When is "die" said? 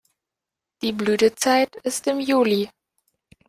0.81-0.93